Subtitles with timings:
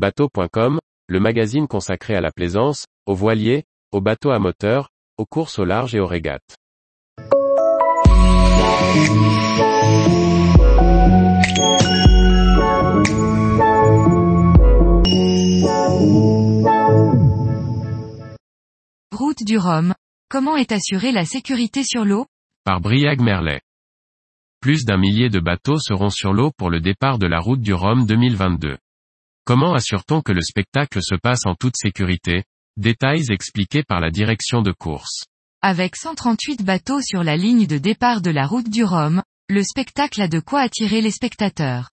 [0.00, 0.78] Bateau.com,
[1.08, 4.88] le magazine consacré à la plaisance, aux voiliers, aux bateaux à moteur,
[5.18, 6.56] aux courses au large et aux régates.
[19.12, 19.92] Route du Rhum.
[20.30, 22.24] Comment est assurée la sécurité sur l'eau?
[22.64, 23.60] Par Briag Merlet.
[24.62, 27.74] Plus d'un millier de bateaux seront sur l'eau pour le départ de la route du
[27.74, 28.78] Rhum 2022.
[29.44, 32.44] Comment assure-t-on que le spectacle se passe en toute sécurité?
[32.76, 35.24] Détails expliqués par la direction de course.
[35.62, 40.22] Avec 138 bateaux sur la ligne de départ de la route du Rhum, le spectacle
[40.22, 41.90] a de quoi attirer les spectateurs.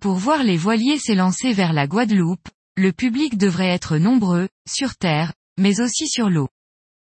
[0.00, 5.32] Pour voir les voiliers s'élancer vers la Guadeloupe, le public devrait être nombreux, sur terre,
[5.58, 6.48] mais aussi sur l'eau.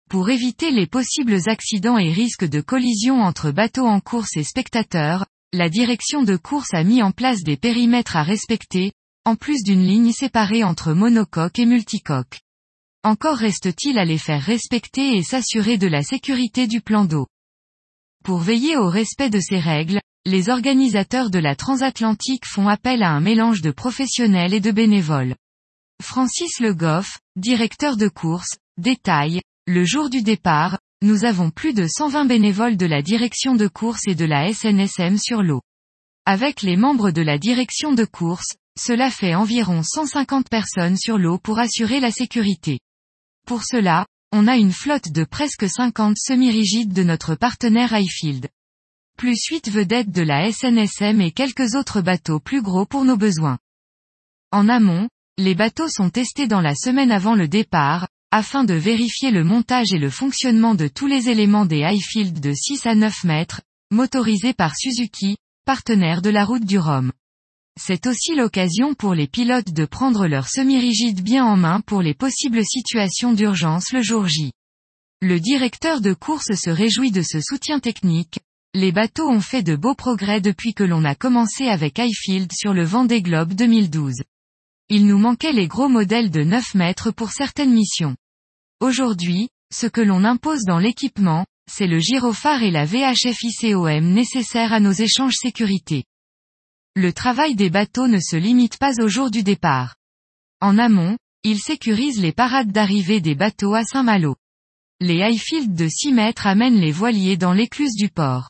[0.09, 5.25] Pour éviter les possibles accidents et risques de collision entre bateaux en course et spectateurs,
[5.53, 8.93] la direction de course a mis en place des périmètres à respecter,
[9.27, 12.39] en plus d'une ligne séparée entre monocoque et multicoque.
[13.03, 17.27] Encore reste-t-il à les faire respecter et s'assurer de la sécurité du plan d'eau.
[18.23, 23.09] Pour veiller au respect de ces règles, les organisateurs de la transatlantique font appel à
[23.09, 25.35] un mélange de professionnels et de bénévoles.
[26.01, 31.85] Francis Le Goff, directeur de course, détaille, le jour du départ, nous avons plus de
[31.85, 35.59] 120 bénévoles de la direction de course et de la SNSM sur l'eau.
[36.25, 41.37] Avec les membres de la direction de course, cela fait environ 150 personnes sur l'eau
[41.37, 42.79] pour assurer la sécurité.
[43.45, 48.49] Pour cela, on a une flotte de presque 50 semi-rigides de notre partenaire Highfield.
[49.17, 53.57] Plus 8 vedettes de la SNSM et quelques autres bateaux plus gros pour nos besoins.
[54.51, 59.31] En amont, les bateaux sont testés dans la semaine avant le départ, afin de vérifier
[59.31, 63.23] le montage et le fonctionnement de tous les éléments des Highfield de 6 à 9
[63.23, 63.61] mètres,
[63.91, 67.11] motorisés par Suzuki, partenaire de la route du Rhum.
[67.79, 72.15] C'est aussi l'occasion pour les pilotes de prendre leur semi-rigide bien en main pour les
[72.15, 74.51] possibles situations d'urgence le jour J.
[75.21, 78.39] Le directeur de course se réjouit de ce soutien technique.
[78.73, 82.73] Les bateaux ont fait de beaux progrès depuis que l'on a commencé avec Highfield sur
[82.73, 84.23] le Vendée Globe 2012.
[84.89, 88.15] Il nous manquait les gros modèles de 9 mètres pour certaines missions.
[88.79, 94.73] Aujourd'hui, ce que l'on impose dans l'équipement, c'est le gyrophare et la VHF ICOM nécessaires
[94.73, 96.05] à nos échanges sécurité.
[96.99, 99.97] Le travail des bateaux ne se limite pas au jour du départ.
[100.61, 104.35] En amont, il sécurise les parades d'arrivée des bateaux à Saint-Malo.
[104.99, 108.49] Les highfields de 6 mètres amènent les voiliers dans l'écluse du port.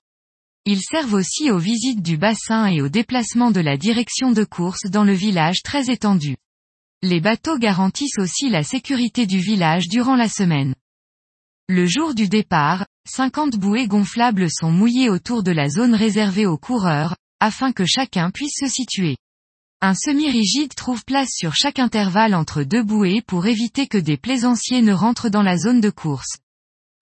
[0.63, 4.85] Ils servent aussi aux visites du bassin et au déplacement de la direction de course
[4.89, 6.37] dans le village très étendu.
[7.01, 10.73] Les bateaux garantissent aussi la sécurité du village durant la semaine.
[11.67, 16.57] Le jour du départ, 50 bouées gonflables sont mouillées autour de la zone réservée aux
[16.57, 19.17] coureurs, afin que chacun puisse se situer.
[19.79, 24.81] Un semi-rigide trouve place sur chaque intervalle entre deux bouées pour éviter que des plaisanciers
[24.81, 26.37] ne rentrent dans la zone de course.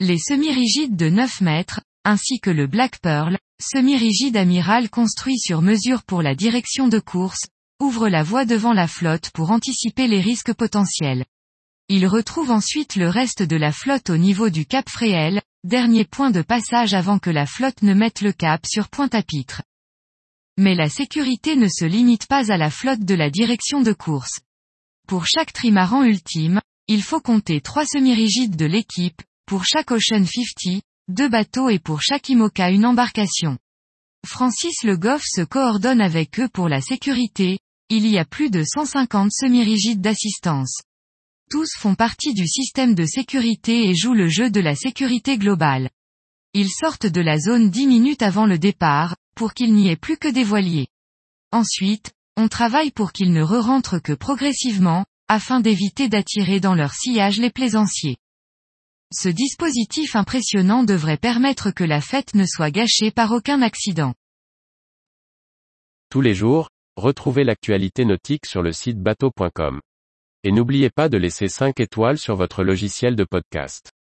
[0.01, 6.03] Les semi-rigides de 9 mètres, ainsi que le Black Pearl, semi-rigide amiral construit sur mesure
[6.03, 7.47] pour la direction de course,
[7.79, 11.25] ouvre la voie devant la flotte pour anticiper les risques potentiels.
[11.87, 16.31] Il retrouve ensuite le reste de la flotte au niveau du Cap Fréhel, dernier point
[16.31, 19.61] de passage avant que la flotte ne mette le cap sur Pointe-à-Pitre.
[20.57, 24.39] Mais la sécurité ne se limite pas à la flotte de la direction de course.
[25.07, 30.81] Pour chaque trimaran ultime, il faut compter trois semi-rigides de l'équipe, pour chaque Ocean 50,
[31.07, 33.57] deux bateaux et pour chaque IMOCA une embarcation.
[34.25, 38.63] Francis Le Goff se coordonne avec eux pour la sécurité, il y a plus de
[38.63, 40.81] 150 semi-rigides d'assistance.
[41.51, 45.91] Tous font partie du système de sécurité et jouent le jeu de la sécurité globale.
[46.53, 50.17] Ils sortent de la zone 10 minutes avant le départ, pour qu'il n'y ait plus
[50.17, 50.87] que des voiliers.
[51.51, 57.39] Ensuite, on travaille pour qu'ils ne re-rentrent que progressivement, afin d'éviter d'attirer dans leur sillage
[57.39, 58.17] les plaisanciers.
[59.13, 64.13] Ce dispositif impressionnant devrait permettre que la fête ne soit gâchée par aucun accident.
[66.09, 69.79] Tous les jours, retrouvez l'actualité nautique sur le site bateau.com.
[70.43, 73.94] Et n'oubliez pas de laisser 5 étoiles sur votre logiciel de podcast.